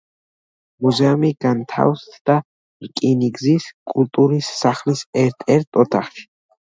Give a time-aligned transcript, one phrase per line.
[0.85, 2.37] მუზეუმი განთავსდა
[2.87, 6.27] რკინიგზის კულტურის სახლის ერთ-ერთ ოთახში.